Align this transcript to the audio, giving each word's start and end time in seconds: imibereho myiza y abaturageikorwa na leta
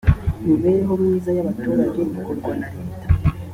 imibereho 0.41 0.93
myiza 1.01 1.29
y 1.33 1.39
abaturageikorwa 1.43 2.49
na 2.59 2.67
leta 2.75 3.07